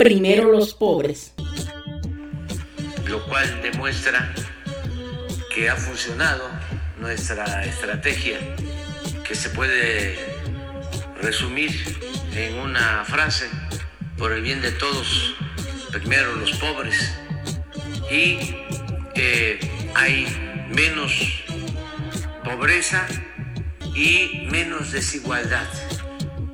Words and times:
primero 0.00 0.50
los 0.50 0.72
pobres. 0.72 1.34
Lo 3.06 3.22
cual 3.26 3.60
demuestra 3.60 4.32
que 5.54 5.68
ha 5.68 5.76
funcionado 5.76 6.48
nuestra 6.98 7.66
estrategia, 7.66 8.38
que 9.28 9.34
se 9.34 9.50
puede 9.50 10.18
resumir 11.20 11.70
en 12.34 12.54
una 12.60 13.04
frase, 13.04 13.46
por 14.16 14.32
el 14.32 14.40
bien 14.40 14.62
de 14.62 14.72
todos, 14.72 15.34
primero 15.92 16.34
los 16.36 16.52
pobres, 16.52 17.12
y 18.10 18.56
eh, 19.16 19.60
hay 19.94 20.26
menos 20.74 21.12
pobreza 22.42 23.06
y 23.94 24.48
menos 24.50 24.92
desigualdad 24.92 25.68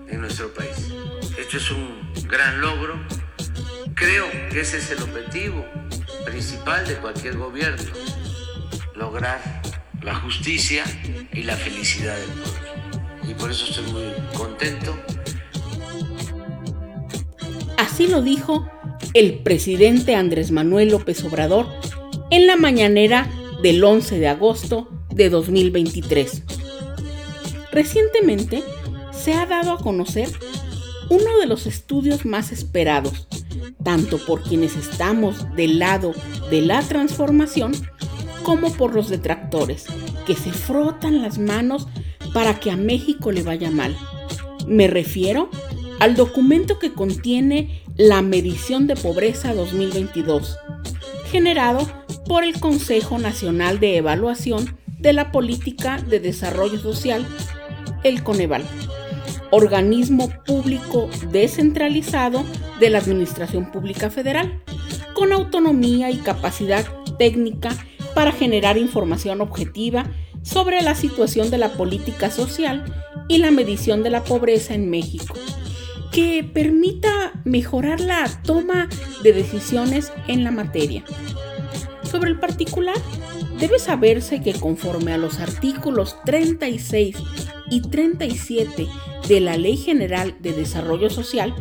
en 0.09 0.21
nuestro 0.21 0.53
país. 0.53 0.93
Esto 1.39 1.59
es 1.59 1.71
un 1.71 2.13
gran 2.27 2.61
logro 2.61 2.99
Creo 3.97 4.27
que 4.51 4.61
ese 4.61 4.77
es 4.77 4.91
el 4.91 5.03
objetivo 5.03 5.65
principal 6.27 6.87
de 6.87 6.97
cualquier 6.97 7.39
gobierno, 7.39 7.83
lograr 8.95 9.41
la 10.03 10.15
justicia 10.17 10.85
y 11.33 11.45
la 11.45 11.57
felicidad 11.57 12.15
del 12.15 12.29
pueblo. 12.29 13.31
Y 13.31 13.33
por 13.33 13.51
eso 13.51 13.65
estoy 13.65 13.91
muy 13.91 14.37
contento. 14.37 14.95
Así 17.79 18.07
lo 18.07 18.21
dijo 18.21 18.71
el 19.15 19.39
presidente 19.39 20.15
Andrés 20.15 20.51
Manuel 20.51 20.91
López 20.91 21.25
Obrador 21.25 21.67
en 22.31 22.47
la 22.47 22.57
mañanera 22.57 23.31
del 23.63 23.83
11 23.83 24.19
de 24.19 24.29
agosto 24.29 24.91
de 25.09 25.31
2023. 25.31 26.43
Recientemente 27.73 28.63
se 29.11 29.33
ha 29.33 29.47
dado 29.47 29.73
a 29.73 29.79
conocer 29.79 30.29
uno 31.09 31.39
de 31.41 31.47
los 31.47 31.67
estudios 31.67 32.27
más 32.27 32.53
esperados 32.53 33.27
tanto 33.83 34.19
por 34.25 34.43
quienes 34.43 34.77
estamos 34.77 35.47
del 35.55 35.79
lado 35.79 36.13
de 36.51 36.63
la 36.63 36.83
transformación 36.83 37.73
como 38.43 38.73
por 38.73 38.95
los 38.95 39.09
detractores, 39.09 39.87
que 40.27 40.35
se 40.35 40.53
frotan 40.53 41.23
las 41.23 41.39
manos 41.39 41.89
para 42.33 42.61
que 42.61 42.71
a 42.71 42.77
México 42.77 43.33
le 43.33 43.43
vaya 43.43 43.71
mal. 43.71 43.97
Me 44.67 44.87
refiero 44.87 45.51
al 46.01 46.15
documento 46.15 46.79
que 46.79 46.93
contiene 46.93 47.83
la 47.97 48.23
medición 48.23 48.87
de 48.87 48.97
pobreza 48.97 49.55
2022, 49.55 50.57
generado 51.31 51.89
por 52.27 52.45
el 52.45 52.59
Consejo 52.61 53.19
Nacional 53.19 53.81
de 53.81 53.97
Evaluación 53.97 54.77
de 54.99 55.13
la 55.13 55.33
Política 55.33 55.99
de 55.99 56.21
Desarrollo 56.21 56.79
Social, 56.79 57.27
el 58.05 58.23
Coneval 58.23 58.65
organismo 59.51 60.31
público 60.45 61.09
descentralizado 61.31 62.45
de 62.81 62.91
la 62.91 62.99
Administración 62.99 63.71
Pública 63.71 64.11
Federal, 64.11 64.63
con 65.15 65.33
autonomía 65.33 66.11
y 66.11 66.19
capacidad 66.19 66.85
técnica 67.19 67.71
para 68.15 68.33
generar 68.33 68.79
información 68.79 69.41
objetiva 69.41 70.07
sobre 70.43 70.83
la 70.83 70.95
situación 70.95 71.51
de 71.51 71.59
la 71.59 71.73
política 71.73 72.31
social 72.31 72.85
y 73.29 73.39
la 73.39 73.51
medición 73.51 74.03
de 74.03 74.11
la 74.11 74.25
pobreza 74.25 74.75
en 74.75 74.91
México, 74.91 75.35
que 76.13 76.45
permita 76.45 77.33
mejorar 77.45 78.01
la 78.01 78.29
toma 78.43 78.89
de 79.23 79.33
decisiones 79.33 80.13
en 80.29 80.45
la 80.45 80.51
materia. 80.51 81.05
Sobre 82.03 82.31
el 82.31 82.39
particular, 82.39 82.97
debe 83.59 83.79
saberse 83.79 84.41
que 84.41 84.55
conforme 84.55 85.13
a 85.13 85.19
los 85.19 85.41
artículos 85.41 86.17
36 86.25 87.17
y 87.71 87.83
37 87.83 88.89
de 89.29 89.41
la 89.41 89.57
Ley 89.57 89.77
General 89.77 90.37
de 90.41 90.53
Desarrollo 90.53 91.11
Social, 91.11 91.55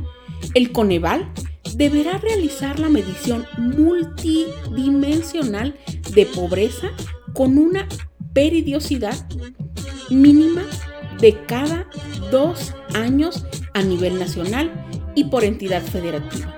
el 0.54 0.72
Coneval 0.72 1.32
deberá 1.76 2.18
realizar 2.18 2.80
la 2.80 2.90
medición 2.90 3.46
multidimensional 3.58 5.76
de 6.14 6.26
pobreza 6.26 6.88
con 7.34 7.58
una 7.58 7.88
peridiosidad 8.34 9.28
mínima 10.10 10.64
de 11.20 11.38
cada 11.46 11.88
dos 12.32 12.74
años 12.94 13.46
a 13.74 13.82
nivel 13.82 14.20
nacional 14.20 14.72
y 15.16 15.26
por 15.26 15.44
entidad 15.44 15.82
federativa. 15.82 16.54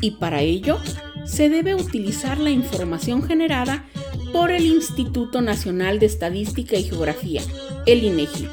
Y 0.00 0.12
para 0.12 0.42
ello 0.42 0.78
se 1.24 1.48
debe 1.48 1.74
utilizar 1.74 2.38
la 2.38 2.50
información 2.50 3.22
generada 3.22 3.84
por 4.32 4.50
el 4.50 4.66
Instituto 4.66 5.40
Nacional 5.40 5.98
de 5.98 6.06
Estadística 6.06 6.76
y 6.76 6.84
Geografía, 6.84 7.42
el 7.88 8.04
INEGI. 8.04 8.48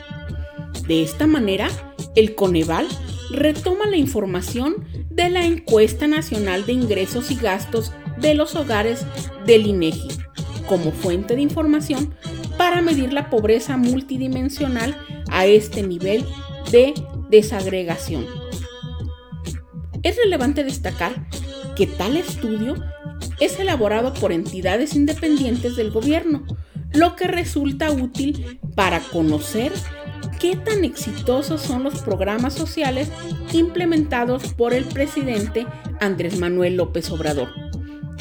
De 0.87 1.03
esta 1.03 1.27
manera, 1.27 1.67
el 2.15 2.35
Coneval 2.35 2.87
retoma 3.31 3.85
la 3.85 3.97
información 3.97 4.85
de 5.09 5.29
la 5.29 5.45
Encuesta 5.45 6.07
Nacional 6.07 6.65
de 6.65 6.71
Ingresos 6.71 7.31
y 7.31 7.35
Gastos 7.35 7.91
de 8.17 8.33
los 8.33 8.55
Hogares 8.55 9.05
del 9.45 9.67
INEGI 9.67 10.07
como 10.67 10.91
fuente 10.91 11.35
de 11.35 11.41
información 11.41 12.15
para 12.57 12.81
medir 12.81 13.11
la 13.11 13.29
pobreza 13.29 13.75
multidimensional 13.75 14.97
a 15.29 15.45
este 15.45 15.83
nivel 15.83 16.25
de 16.71 16.93
desagregación. 17.29 18.25
Es 20.01 20.15
relevante 20.15 20.63
destacar 20.63 21.27
que 21.75 21.87
tal 21.87 22.15
estudio 22.15 22.75
es 23.41 23.59
elaborado 23.59 24.13
por 24.13 24.31
entidades 24.31 24.95
independientes 24.95 25.75
del 25.75 25.91
gobierno, 25.91 26.45
lo 26.95 27.15
que 27.15 27.27
resulta 27.27 27.91
útil 27.91 28.59
para 28.75 28.99
conocer 28.99 29.71
qué 30.39 30.55
tan 30.55 30.83
exitosos 30.83 31.61
son 31.61 31.83
los 31.83 32.01
programas 32.01 32.53
sociales 32.53 33.09
implementados 33.53 34.53
por 34.53 34.73
el 34.73 34.85
presidente 34.85 35.65
Andrés 35.99 36.39
Manuel 36.39 36.75
López 36.75 37.09
Obrador, 37.11 37.49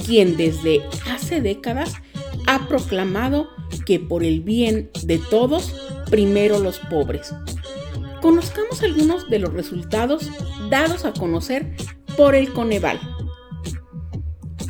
quien 0.06 0.36
desde 0.36 0.80
hace 1.10 1.40
décadas 1.40 1.94
ha 2.46 2.66
proclamado 2.68 3.48
que 3.86 4.00
por 4.00 4.24
el 4.24 4.40
bien 4.40 4.90
de 5.04 5.18
todos, 5.18 5.74
primero 6.10 6.58
los 6.58 6.78
pobres. 6.78 7.34
Conozcamos 8.20 8.82
algunos 8.82 9.28
de 9.28 9.38
los 9.38 9.52
resultados 9.52 10.30
dados 10.70 11.04
a 11.04 11.12
conocer 11.12 11.76
por 12.16 12.34
el 12.34 12.52
Coneval. 12.52 12.98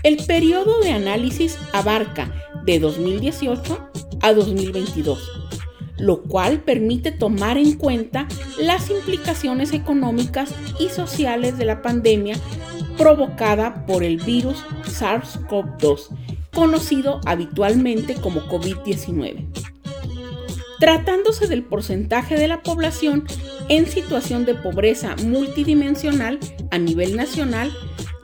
El 0.03 0.16
periodo 0.26 0.81
de 0.81 0.92
análisis 0.92 1.59
abarca 1.72 2.32
de 2.65 2.78
2018 2.78 3.92
a 4.25 4.33
2022, 4.33 5.31
lo 5.99 6.23
cual 6.23 6.62
permite 6.62 7.12
tomar 7.12 7.59
en 7.59 7.75
cuenta 7.75 8.27
las 8.59 8.89
implicaciones 8.89 9.75
económicas 9.75 10.55
y 10.81 10.89
sociales 10.89 11.59
de 11.59 11.67
la 11.67 11.83
pandemia 11.83 12.37
provocada 12.97 13.84
por 13.84 14.03
el 14.03 14.17
virus 14.17 14.65
SARS-CoV-2, 14.87 16.09
conocido 16.55 17.21
habitualmente 17.27 18.15
como 18.15 18.41
COVID-19. 18.49 19.47
Tratándose 20.81 21.47
del 21.47 21.63
porcentaje 21.63 22.37
de 22.37 22.49
la 22.49 22.63
población 22.63 23.27
en 23.69 23.87
situación 23.87 24.47
de 24.47 24.55
pobreza 24.55 25.16
multidimensional 25.22 26.41
a 26.71 26.78
nivel 26.78 27.15
nacional, 27.15 27.71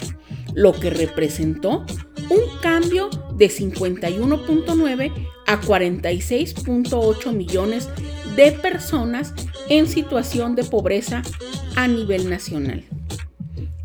lo 0.53 0.71
que 0.71 0.89
representó 0.89 1.85
un 2.29 2.39
cambio 2.61 3.09
de 3.35 3.49
51.9 3.49 5.11
a 5.45 5.59
46.8 5.59 7.33
millones 7.33 7.89
de 8.37 8.53
personas 8.53 9.33
en 9.67 9.89
situación 9.89 10.55
de 10.55 10.63
pobreza 10.63 11.21
a 11.75 11.89
nivel 11.89 12.29
nacional. 12.29 12.85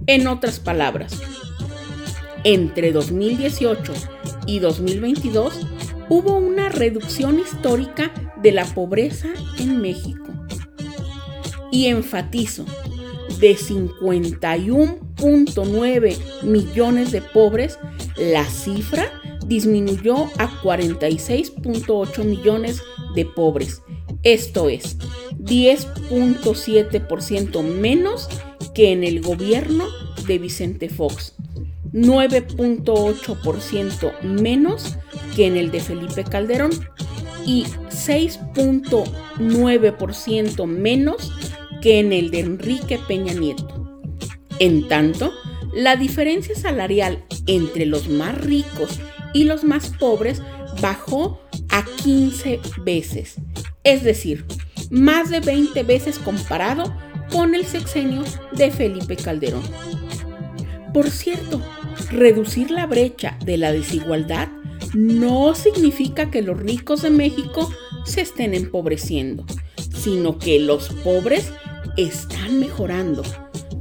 En 0.06 0.28
otras 0.28 0.60
palabras, 0.60 1.20
entre 2.44 2.92
2018 2.92 3.92
y 4.46 4.60
2022 4.60 5.66
hubo 6.08 6.36
una 6.36 6.68
reducción 6.68 7.40
histórica 7.40 8.12
de 8.42 8.52
la 8.52 8.64
pobreza 8.64 9.28
en 9.58 9.80
México. 9.80 10.24
Y 11.70 11.86
enfatizo, 11.86 12.66
de 13.40 13.56
51.9 13.56 16.16
millones 16.42 17.12
de 17.12 17.22
pobres, 17.22 17.78
la 18.16 18.44
cifra 18.44 19.10
disminuyó 19.46 20.26
a 20.38 20.50
46.8 20.62 22.24
millones 22.24 22.82
de 23.14 23.24
pobres, 23.24 23.80
esto 24.22 24.68
es, 24.68 24.98
10.7% 25.38 27.62
menos 27.62 28.28
que 28.74 28.92
en 28.92 29.04
el 29.04 29.20
gobierno 29.20 29.86
de 30.26 30.38
Vicente 30.38 30.88
Fox, 30.88 31.34
9.8% 31.92 34.22
menos 34.22 34.96
que 35.36 35.46
en 35.46 35.56
el 35.56 35.70
de 35.70 35.78
Felipe 35.80 36.24
Calderón. 36.24 36.72
Y 37.44 37.66
6.9% 37.92 40.66
menos 40.66 41.32
que 41.80 42.00
en 42.00 42.12
el 42.12 42.30
de 42.30 42.40
Enrique 42.40 42.98
Peña 43.06 43.34
Nieto. 43.34 44.02
En 44.58 44.88
tanto, 44.88 45.32
la 45.74 45.96
diferencia 45.96 46.54
salarial 46.54 47.24
entre 47.46 47.86
los 47.86 48.08
más 48.08 48.38
ricos 48.38 49.00
y 49.32 49.44
los 49.44 49.64
más 49.64 49.88
pobres 49.98 50.42
bajó 50.80 51.40
a 51.70 51.84
15 52.02 52.60
veces, 52.84 53.36
es 53.82 54.04
decir, 54.04 54.44
más 54.90 55.30
de 55.30 55.40
20 55.40 55.82
veces 55.84 56.18
comparado 56.18 56.94
con 57.30 57.54
el 57.54 57.64
sexenio 57.64 58.22
de 58.52 58.70
Felipe 58.70 59.16
Calderón. 59.16 59.62
Por 60.92 61.10
cierto, 61.10 61.62
reducir 62.10 62.70
la 62.70 62.86
brecha 62.86 63.38
de 63.44 63.56
la 63.56 63.72
desigualdad 63.72 64.48
no 64.94 65.54
significa 65.54 66.30
que 66.30 66.42
los 66.42 66.58
ricos 66.58 67.02
de 67.02 67.10
México 67.10 67.72
se 68.04 68.20
estén 68.20 68.54
empobreciendo, 68.54 69.44
sino 69.94 70.38
que 70.38 70.58
los 70.58 70.88
pobres 71.04 71.52
están 71.96 72.60
mejorando, 72.60 73.22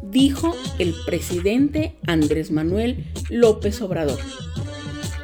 dijo 0.03 0.55
el 0.79 0.93
presidente 1.05 1.97
Andrés 2.07 2.51
Manuel 2.51 3.05
López 3.29 3.81
Obrador. 3.81 4.19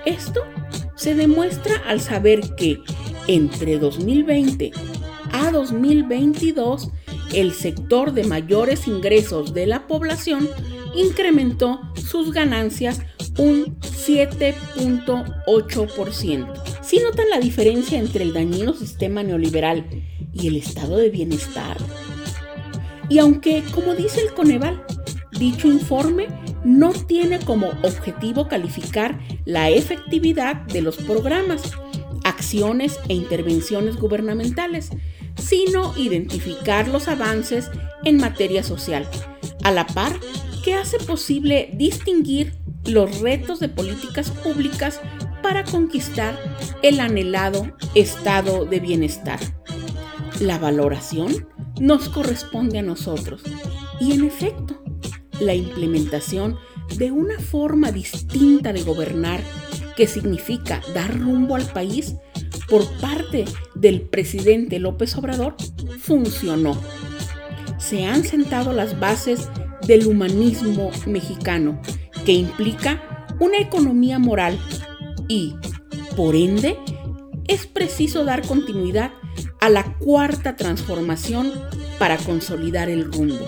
Esto 0.06 0.44
se 0.96 1.16
demuestra 1.16 1.76
al 1.86 2.02
saber 2.02 2.56
que 2.56 2.80
entre 3.28 3.78
2020 3.78 4.72
a 5.32 5.52
2022 5.52 6.90
el 7.34 7.52
sector 7.52 8.14
de 8.14 8.24
mayores 8.24 8.88
ingresos 8.88 9.54
de 9.54 9.68
la 9.68 9.86
población 9.88 10.48
incrementó 10.96 11.82
sus 11.96 12.32
ganancias 12.32 13.02
un 13.38 13.78
7.8%. 14.08 16.82
Si 16.82 17.00
notan 17.00 17.30
la 17.30 17.40
diferencia 17.40 18.00
entre 18.00 18.24
el 18.24 18.34
dañino 18.34 18.74
sistema 18.74 19.22
neoliberal 19.24 19.86
y 20.34 20.48
el 20.48 20.56
estado 20.56 20.98
de 20.98 21.10
bienestar. 21.10 21.78
Y 23.10 23.20
aunque, 23.20 23.64
como 23.74 23.96
dice 23.96 24.22
el 24.22 24.34
Coneval, 24.34 24.86
dicho 25.38 25.68
informe 25.68 26.28
no 26.64 26.92
tiene 26.92 27.40
como 27.40 27.68
objetivo 27.84 28.48
calificar 28.48 29.20
la 29.46 29.70
efectividad 29.70 30.56
de 30.68 30.82
los 30.82 30.98
programas, 30.98 31.72
acciones 32.24 33.00
e 33.08 33.14
intervenciones 33.14 33.96
gubernamentales, 33.96 34.90
sino 35.38 35.96
identificar 35.98 36.88
los 36.88 37.08
avances 37.08 37.70
en 38.04 38.18
materia 38.18 38.64
social, 38.64 39.08
a 39.64 39.72
la 39.72 39.88
par 39.88 40.14
que 40.64 40.74
hace 40.74 40.98
posible 40.98 41.70
distinguir 41.74 42.54
los 42.88 43.20
retos 43.20 43.60
de 43.60 43.70
políticas 43.70 44.32
públicas 44.32 45.02
para 45.44 45.64
conquistar 45.64 46.38
el 46.82 47.00
anhelado 47.00 47.68
estado 47.96 48.66
de 48.66 48.80
bienestar. 48.80 49.40
La 50.40 50.58
valoración 50.58 51.48
nos 51.80 52.10
corresponde 52.10 52.80
a 52.80 52.84
nosotros 52.84 53.44
y 54.00 54.14
en 54.14 54.26
efecto, 54.26 54.82
la 55.40 55.54
implementación 55.54 56.58
de 56.96 57.12
una 57.12 57.40
forma 57.40 57.92
distinta 57.92 58.74
de 58.74 58.84
gobernar 58.84 59.42
que 59.96 60.08
significa 60.08 60.82
dar 60.94 61.20
rumbo 61.20 61.56
al 61.56 61.66
país 61.66 62.16
por 62.70 62.86
parte 63.00 63.46
del 63.76 64.02
presidente 64.02 64.80
López 64.80 65.16
Obrador 65.16 65.56
funcionó. 66.00 66.80
Se 67.78 68.06
han 68.06 68.24
sentado 68.24 68.74
las 68.74 69.00
bases 69.00 69.50
del 69.88 70.08
humanismo 70.08 70.92
mexicano, 71.06 71.82
que 72.28 72.34
implica 72.34 73.02
una 73.40 73.58
economía 73.58 74.20
moral 74.20 74.60
y, 75.30 75.56
por 76.18 76.36
ende, 76.36 76.78
es 77.48 77.68
preciso 77.68 78.26
dar 78.26 78.46
continuidad 78.46 79.14
a 79.62 79.70
la 79.70 79.98
cuarta 79.98 80.58
transformación 80.58 81.54
para 81.98 82.18
consolidar 82.18 82.90
el 82.90 83.06
rumbo. 83.06 83.48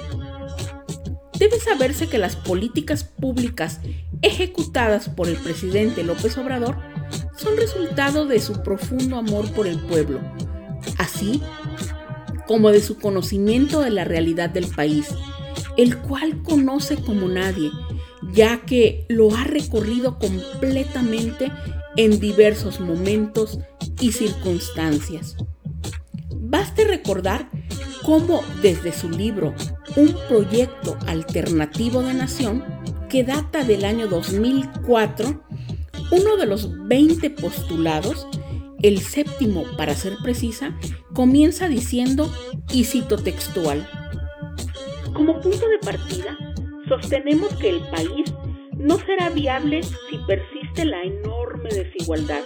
Debe 1.37 1.59
saberse 1.59 2.07
que 2.07 2.19
las 2.19 2.37
políticas 2.37 3.03
públicas 3.03 3.81
ejecutadas 4.21 5.09
por 5.09 5.27
el 5.27 5.35
presidente 5.35 6.05
López 6.05 6.37
Obrador 6.37 6.77
son 7.35 7.57
resultado 7.57 8.27
de 8.27 8.39
su 8.39 8.63
profundo 8.63 9.17
amor 9.17 9.51
por 9.51 9.67
el 9.67 9.77
pueblo, 9.77 10.21
así 10.97 11.41
como 12.47 12.71
de 12.71 12.79
su 12.79 12.97
conocimiento 12.97 13.81
de 13.81 13.89
la 13.89 14.05
realidad 14.05 14.49
del 14.49 14.67
país, 14.67 15.09
el 15.75 15.97
cual 15.97 16.41
conoce 16.43 16.95
como 16.95 17.27
nadie, 17.27 17.71
ya 18.33 18.61
que 18.65 19.05
lo 19.09 19.35
ha 19.35 19.43
recorrido 19.43 20.19
completamente 20.19 21.51
en 21.95 22.19
diversos 22.19 22.79
momentos 22.79 23.59
y 23.99 24.11
circunstancias. 24.11 25.35
Baste 26.29 26.85
recordar 26.85 27.49
cómo 28.03 28.41
desde 28.61 28.91
su 28.91 29.09
libro 29.09 29.53
Un 29.95 30.15
proyecto 30.27 30.97
alternativo 31.07 32.01
de 32.01 32.13
nación, 32.13 32.63
que 33.09 33.23
data 33.23 33.63
del 33.63 33.85
año 33.85 34.07
2004, 34.07 35.43
uno 36.11 36.37
de 36.37 36.45
los 36.45 36.87
20 36.87 37.29
postulados, 37.31 38.27
el 38.81 38.99
séptimo 38.99 39.63
para 39.77 39.95
ser 39.95 40.17
precisa, 40.23 40.77
comienza 41.13 41.67
diciendo, 41.67 42.31
y 42.71 42.85
cito 42.85 43.17
textual, 43.17 43.87
como 45.13 45.39
punto 45.41 45.67
de 45.67 45.79
partida, 45.79 46.37
sostenemos 46.89 47.55
que 47.55 47.69
el 47.69 47.81
país 47.89 48.33
no 48.73 48.97
será 48.97 49.29
viable 49.29 49.83
si 49.83 50.17
persiste 50.27 50.85
la 50.85 51.01
enorme 51.03 51.69
desigualdad. 51.69 52.41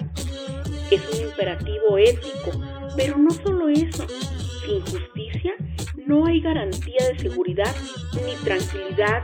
Es 0.92 1.01
un 1.13 1.28
imperativo 1.30 1.98
ético, 1.98 2.51
pero 2.95 3.18
no 3.18 3.31
solo 3.31 3.69
eso. 3.69 4.06
Sin 4.66 4.81
justicia 4.81 5.54
no 6.06 6.25
hay 6.25 6.42
garantía 6.42 7.07
de 7.10 7.19
seguridad, 7.19 7.74
ni 8.25 8.36
tranquilidad, 8.44 9.24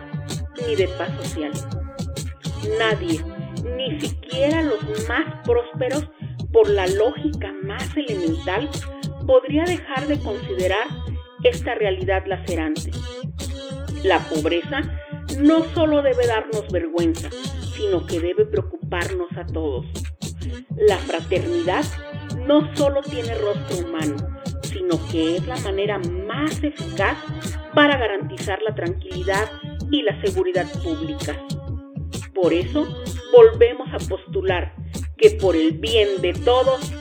ni 0.67 0.75
de 0.75 0.87
paz 0.87 1.09
social. 1.23 1.51
Nadie, 2.77 3.23
ni 3.77 3.99
siquiera 3.99 4.63
los 4.63 5.07
más 5.07 5.43
prósperos, 5.45 6.09
por 6.51 6.69
la 6.69 6.87
lógica 6.87 7.53
más 7.63 7.95
elemental, 7.95 8.69
podría 9.27 9.63
dejar 9.65 10.07
de 10.07 10.19
considerar 10.19 10.87
esta 11.43 11.75
realidad 11.75 12.23
lacerante. 12.25 12.91
La 14.03 14.19
pobreza 14.19 14.81
no 15.39 15.63
solo 15.73 16.01
debe 16.01 16.27
darnos 16.27 16.69
vergüenza, 16.71 17.29
sino 17.75 18.05
que 18.05 18.19
debe 18.19 18.45
preocuparnos 18.45 19.29
a 19.37 19.45
todos. 19.45 19.85
La 20.75 20.97
fraternidad 20.97 21.85
no 22.45 22.75
solo 22.75 23.01
tiene 23.01 23.35
rostro 23.35 23.87
humano, 23.87 24.17
sino 24.63 24.99
que 25.09 25.37
es 25.37 25.47
la 25.47 25.57
manera 25.57 25.99
más 25.99 26.61
eficaz 26.61 27.17
para 27.73 27.97
garantizar 27.97 28.61
la 28.61 28.75
tranquilidad 28.75 29.49
y 29.89 30.01
la 30.01 30.19
seguridad 30.21 30.67
pública. 30.83 31.37
Por 32.33 32.53
eso, 32.53 32.85
volvemos 33.33 33.87
a 33.93 33.97
postular 34.09 34.73
que 35.17 35.31
por 35.31 35.55
el 35.55 35.71
bien 35.73 36.21
de 36.21 36.33
todos, 36.33 36.91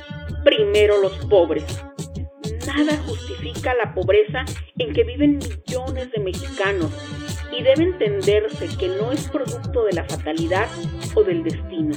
primero 0.44 1.00
los 1.00 1.12
pobres. 1.26 1.64
Nada 2.66 2.96
justifica 3.06 3.74
la 3.74 3.94
pobreza 3.94 4.44
en 4.78 4.92
que 4.92 5.04
viven 5.04 5.38
millones 5.38 6.10
de 6.12 6.20
mexicanos 6.20 6.92
y 7.58 7.62
debe 7.62 7.84
entenderse 7.84 8.68
que 8.78 8.88
no 8.88 9.10
es 9.10 9.28
producto 9.28 9.84
de 9.84 9.92
la 9.94 10.04
fatalidad 10.04 10.68
o 11.16 11.24
del 11.24 11.42
destino. 11.42 11.94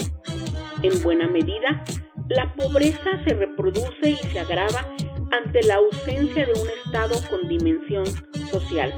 En 0.82 1.02
buena 1.04 1.28
medida, 1.28 1.84
la 2.30 2.52
pobreza 2.56 3.24
se 3.26 3.36
reproduce 3.36 4.10
y 4.10 4.16
se 4.16 4.40
agrava 4.40 4.88
ante 5.32 5.62
la 5.64 5.76
ausencia 5.76 6.46
de 6.46 6.54
un 6.54 6.68
Estado 6.86 7.16
con 7.30 7.48
dimensión 7.48 8.06
social. 8.50 8.94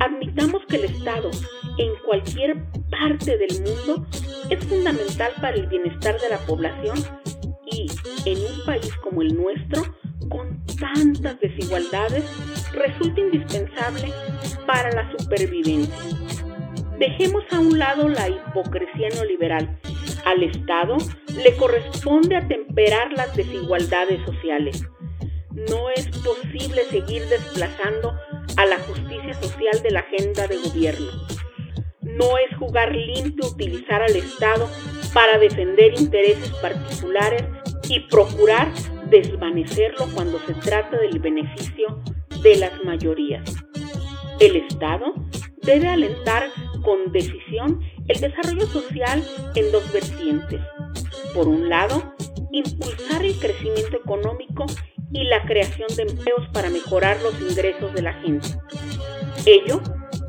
Admitamos 0.00 0.62
que 0.66 0.76
el 0.76 0.84
Estado, 0.86 1.30
en 1.76 1.92
cualquier 2.06 2.56
parte 2.90 3.36
del 3.36 3.62
mundo, 3.62 4.06
es 4.48 4.64
fundamental 4.64 5.32
para 5.42 5.56
el 5.56 5.66
bienestar 5.66 6.18
de 6.20 6.30
la 6.30 6.38
población 6.38 6.96
y, 7.70 7.86
en 8.24 8.38
un 8.38 8.64
país 8.64 8.94
como 9.02 9.20
el 9.20 9.34
nuestro, 9.34 9.82
con 10.28 10.64
tantas 10.78 11.40
desigualdades, 11.40 12.24
resulta 12.72 13.20
indispensable 13.20 14.12
para 14.66 14.90
la 14.92 15.10
supervivencia. 15.18 15.94
Dejemos 16.98 17.44
a 17.52 17.60
un 17.60 17.78
lado 17.78 18.08
la 18.08 18.28
hipocresía 18.28 19.08
neoliberal. 19.14 19.78
Al 20.24 20.42
Estado 20.42 20.96
le 21.42 21.56
corresponde 21.56 22.36
atemperar 22.36 23.12
las 23.12 23.34
desigualdades 23.36 24.20
sociales. 24.26 24.84
No 25.70 25.90
es 25.90 26.06
posible 26.18 26.82
seguir 26.90 27.22
desplazando 27.28 28.14
a 28.56 28.66
la 28.66 28.78
justicia 28.80 29.34
social 29.34 29.82
de 29.82 29.90
la 29.90 30.00
agenda 30.00 30.46
de 30.46 30.56
gobierno. 30.58 31.10
no 32.02 32.36
es 32.38 32.56
jugar 32.58 32.92
limpio 32.92 33.46
utilizar 33.46 34.02
al 34.02 34.16
Estado 34.16 34.68
para 35.14 35.38
defender 35.38 35.94
intereses 36.00 36.50
particulares 36.60 37.44
y 37.88 38.00
procurar 38.08 38.72
desvanecerlo 39.10 40.06
cuando 40.14 40.38
se 40.40 40.54
trata 40.54 40.98
del 40.98 41.18
beneficio 41.18 42.00
de 42.42 42.56
las 42.56 42.84
mayorías. 42.84 43.54
El 44.40 44.56
Estado 44.56 45.14
debe 45.62 45.88
alentar 45.88 46.48
con 46.82 47.12
decisión 47.12 47.80
el 48.06 48.20
desarrollo 48.20 48.66
social 48.66 49.22
en 49.54 49.72
dos 49.72 49.92
vertientes. 49.92 50.60
Por 51.34 51.48
un 51.48 51.68
lado, 51.68 52.14
impulsar 52.52 53.24
el 53.24 53.38
crecimiento 53.38 53.96
económico 53.96 54.66
y 55.12 55.24
la 55.24 55.42
creación 55.44 55.88
de 55.96 56.02
empleos 56.02 56.48
para 56.52 56.70
mejorar 56.70 57.20
los 57.22 57.38
ingresos 57.40 57.92
de 57.94 58.02
la 58.02 58.12
gente. 58.14 58.48
Ello 59.46 59.80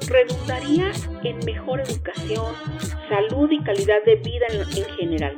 redundaría 0.08 0.92
en 1.24 1.40
mejor 1.46 1.82
educación, 1.82 2.54
salud 3.10 3.50
y 3.52 3.62
calidad 3.64 4.04
de 4.06 4.16
vida 4.16 4.46
en, 4.50 4.86
general. 4.98 5.38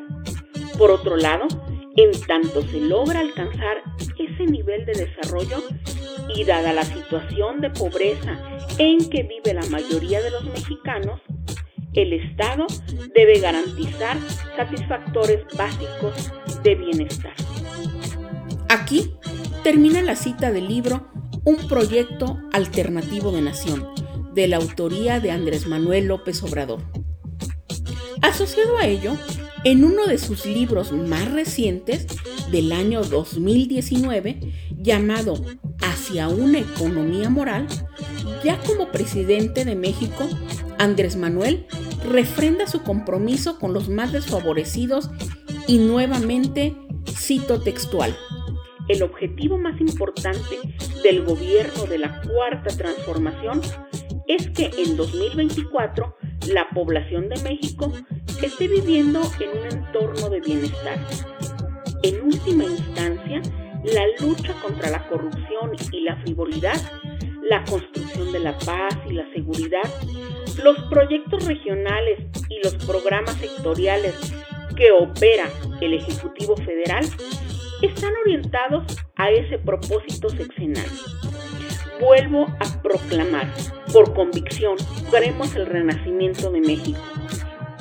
Por 0.78 0.92
otro 0.92 1.18
lado, 1.18 1.48
en 1.96 2.12
tanto 2.28 2.62
se 2.64 2.80
logra 2.80 3.20
alcanzar 3.20 3.84
ese 4.18 4.46
nivel 4.46 4.86
de 4.86 4.94
desarrollo 4.94 5.64
y 6.36 6.44
dada 6.44 6.74
la 6.74 6.84
situación 6.84 7.62
de 7.62 7.70
pobreza 7.70 8.40
en 8.78 9.10
que 9.10 9.24
vive 9.24 9.54
la 9.54 9.66
mayoría 9.70 10.22
de 10.22 10.32
los 10.32 10.44
mexicanos, 10.46 11.22
el 11.94 12.14
Estado 12.14 12.68
debe 13.14 13.40
garantizar 13.40 14.18
satisfactores 14.56 15.44
básicos 15.58 16.32
de 16.64 16.76
bienestar. 16.76 17.34
Aquí 18.70 19.14
termina 19.64 20.02
la 20.02 20.16
cita 20.16 20.52
del 20.52 20.68
libro 20.68 21.12
Un 21.44 21.68
proyecto 21.68 22.40
alternativo 22.54 23.32
de 23.32 23.42
nación, 23.42 23.88
de 24.34 24.48
la 24.48 24.58
autoría 24.58 25.20
de 25.20 25.32
Andrés 25.32 25.68
Manuel 25.68 26.08
López 26.08 26.42
Obrador. 26.44 26.82
Asociado 28.22 28.78
a 28.78 28.86
ello, 28.86 29.18
en 29.64 29.84
uno 29.84 30.06
de 30.06 30.18
sus 30.18 30.46
libros 30.46 30.92
más 30.92 31.32
recientes, 31.32 32.08
del 32.52 32.72
año 32.72 33.04
2019, 33.04 34.40
llamado 34.78 35.44
Hacia 35.82 36.28
una 36.28 36.60
economía 36.60 37.30
moral, 37.30 37.68
ya 38.44 38.60
como 38.60 38.92
presidente 38.92 39.66
de 39.66 39.76
México, 39.76 40.28
Andrés 40.78 41.16
Manuel 41.16 41.66
refrenda 42.08 42.68
su 42.68 42.84
compromiso 42.84 43.58
con 43.60 43.74
los 43.74 43.90
más 43.90 44.12
desfavorecidos 44.12 45.10
y 45.68 45.78
nuevamente 45.78 46.76
cito 47.08 47.62
textual. 47.62 48.16
El 48.88 49.04
objetivo 49.04 49.58
más 49.58 49.80
importante 49.80 50.58
del 51.04 51.24
gobierno 51.24 51.86
de 51.86 51.98
la 51.98 52.22
cuarta 52.22 52.76
transformación 52.76 53.62
es 54.28 54.50
que 54.50 54.72
en 54.78 54.98
2024 54.98 56.16
la 56.48 56.68
población 56.70 57.30
de 57.30 57.42
México 57.44 57.92
esté 58.42 58.68
viviendo 58.68 59.22
en 59.40 59.60
un 59.60 59.66
entorno 59.68 60.30
de 60.30 60.42
bienestar. 60.42 60.98
En 62.04 62.22
última 62.22 62.64
instancia, 62.64 63.42
la 63.84 64.08
lucha 64.20 64.54
contra 64.62 64.90
la 64.90 65.08
corrupción 65.08 65.72
y 65.92 66.02
la 66.02 66.16
frivolidad, 66.18 66.80
la 67.44 67.64
construcción 67.66 68.32
de 68.32 68.40
la 68.40 68.58
paz 68.60 68.98
y 69.08 69.14
la 69.14 69.32
seguridad, 69.34 69.84
los 70.64 70.78
proyectos 70.90 71.46
regionales 71.46 72.20
y 72.50 72.60
los 72.64 72.76
programas 72.86 73.36
sectoriales 73.36 74.16
que 74.76 74.92
opera 74.92 75.46
el 75.82 75.94
Ejecutivo 75.94 76.56
Federal 76.58 77.06
están 77.82 78.12
orientados 78.24 78.84
a 79.16 79.30
ese 79.32 79.58
propósito 79.60 80.30
sexenal. 80.30 80.86
Vuelvo 82.02 82.48
a 82.60 82.82
proclamar, 82.82 83.54
por 83.94 84.16
convicción, 84.16 84.76
haremos 85.16 85.56
el 85.56 85.68
renacimiento 85.68 86.52
de 86.52 86.60
México. 86.60 87.00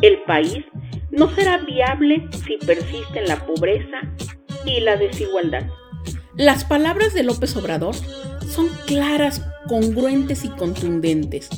El 0.02 0.22
país 0.24 0.62
no 1.10 1.34
será 1.34 1.56
viable 1.58 2.28
si 2.44 2.58
persisten 2.58 3.26
la 3.26 3.46
pobreza 3.46 4.02
y 4.66 4.80
la 4.80 4.96
desigualdad. 4.96 5.66
Las 6.36 6.64
palabras 6.64 7.14
de 7.14 7.22
López 7.22 7.56
Obrador 7.56 7.94
son 8.46 8.68
claras, 8.86 9.42
congruentes 9.68 10.44
y 10.44 10.50
contundentes. 10.50 11.48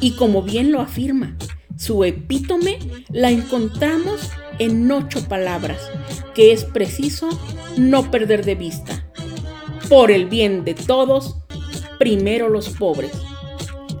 Y 0.00 0.12
como 0.12 0.42
bien 0.42 0.70
lo 0.70 0.80
afirma, 0.80 1.36
su 1.76 2.04
epítome 2.04 2.78
la 3.10 3.30
encontramos 3.30 4.30
en 4.60 4.90
ocho 4.92 5.26
palabras, 5.28 5.90
que 6.34 6.52
es 6.52 6.64
preciso 6.64 7.28
no 7.76 8.12
perder 8.12 8.44
de 8.44 8.54
vista. 8.54 9.10
Por 9.88 10.12
el 10.12 10.26
bien 10.26 10.64
de 10.64 10.74
todos, 10.74 11.45
primero 11.98 12.48
los 12.48 12.70
pobres. 12.70 13.12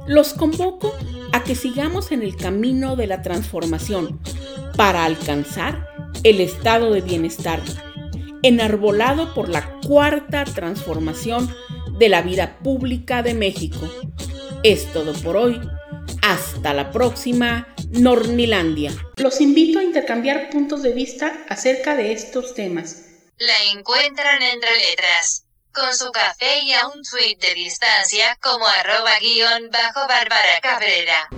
Los 0.06 0.34
convoco 0.34 0.94
a 1.32 1.42
que 1.42 1.54
sigamos 1.54 2.12
en 2.12 2.22
el 2.22 2.36
camino 2.36 2.96
de 2.96 3.06
la 3.06 3.22
transformación 3.22 4.20
para 4.76 5.04
alcanzar 5.04 5.88
el 6.22 6.40
estado 6.40 6.92
de 6.92 7.00
bienestar, 7.00 7.60
enarbolado 8.42 9.34
por 9.34 9.48
la 9.48 9.80
cuarta 9.80 10.44
transformación 10.44 11.54
de 11.98 12.08
la 12.08 12.22
vida 12.22 12.58
pública 12.58 13.22
de 13.22 13.34
México. 13.34 13.88
Es 14.62 14.92
todo 14.92 15.12
por 15.14 15.36
hoy. 15.36 15.60
Hasta 16.22 16.74
la 16.74 16.90
próxima, 16.90 17.68
Nornilandia. 17.90 18.92
Los 19.16 19.40
invito 19.40 19.78
a 19.78 19.84
intercambiar 19.84 20.50
puntos 20.50 20.82
de 20.82 20.92
vista 20.92 21.44
acerca 21.48 21.94
de 21.96 22.12
estos 22.12 22.54
temas. 22.54 23.02
La 23.38 23.78
encuentran 23.78 24.42
entre 24.42 24.70
letras, 24.90 25.45
con 25.76 25.94
su 25.94 26.10
café 26.10 26.60
y 26.60 26.72
a 26.72 26.86
un 26.88 27.02
tweet 27.02 27.36
de 27.38 27.54
distancia 27.54 28.36
como 28.40 28.66
arroba 28.66 29.18
guion 29.20 29.70
bajo 29.70 30.08
Bárbara 30.08 30.60
Cabrera. 30.62 31.28